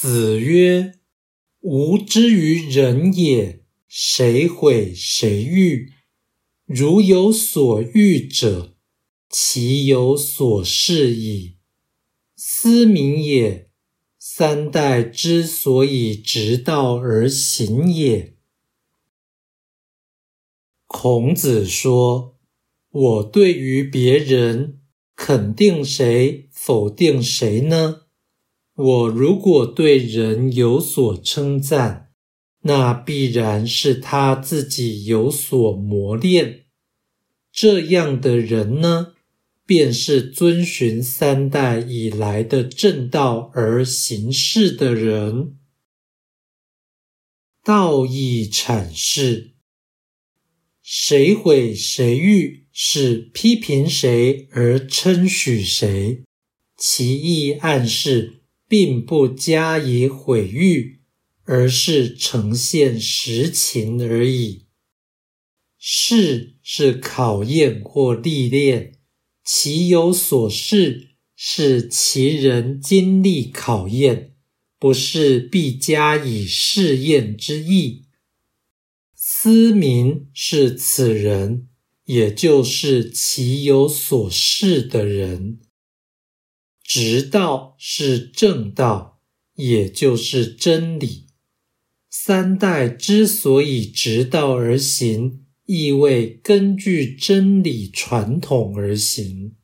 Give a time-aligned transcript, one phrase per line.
[0.00, 0.94] 子曰
[1.58, 5.92] ：“吾之于人也，谁毁谁欲？
[6.66, 8.76] 如有所欲者，
[9.28, 11.56] 其有所事矣。
[12.36, 13.70] 思民也，
[14.20, 18.36] 三代之所以直道而行也。”
[20.86, 22.38] 孔子说
[22.88, 24.78] ：“我对于别人
[25.16, 28.02] 肯定谁，否定谁呢？
[28.78, 32.12] 我如果对人有所称赞，
[32.60, 36.66] 那必然是他自己有所磨练。
[37.50, 39.14] 这样的人呢，
[39.66, 45.56] 便是遵循三代以来的正道而行事的人。
[47.64, 49.54] 道义阐释。”
[50.80, 56.22] 谁毁谁誉，是批评谁而称许谁，
[56.76, 58.37] 其意暗示
[58.68, 61.00] 并不加以毁誉，
[61.44, 64.66] 而是呈现实情而已。
[65.78, 68.92] 事是考验或历练，
[69.44, 74.34] 其有所事是其人经历考验，
[74.78, 78.04] 不是必加以试验之意。
[79.14, 81.68] 思明是此人，
[82.06, 85.58] 也就是其有所事的人；
[86.88, 89.20] 直道是正道，
[89.56, 91.26] 也就是真理。
[92.08, 99.54] 三代之所以直道而行，意味根据真理传统而行。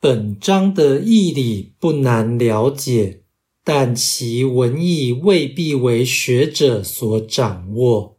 [0.00, 3.22] 本章的义理不难了解。
[3.62, 8.18] 但其文意未必为学者所掌握。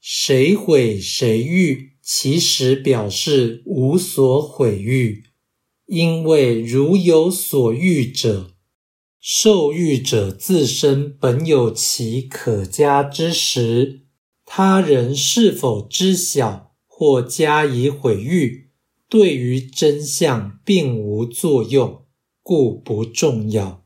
[0.00, 5.26] 谁毁谁欲，其实表示无所毁誉，
[5.88, 8.50] 因为如有所欲者，
[9.18, 14.02] 受欲者自身本有其可加之时，
[14.44, 18.68] 他人是否知晓或加以毁誉，
[19.08, 22.04] 对于真相并无作用，
[22.42, 23.82] 故不重要。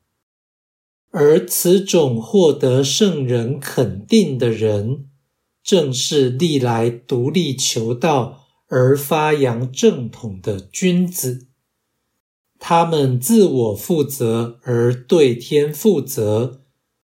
[1.12, 5.06] 而此种获得圣人肯定的人，
[5.62, 11.46] 正是历来独立求道而发扬正统的君子。
[12.64, 16.62] 他们自我负责而对天负责，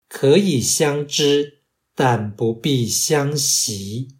[0.06, 1.62] 可以相知，
[1.94, 4.15] 但不必相习。